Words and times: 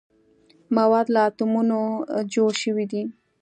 مواد 0.77 1.07
له 1.15 1.21
اتومونو 1.27 1.79
جوړ 2.33 2.51
شوي 2.63 2.85
دي. 2.91 3.03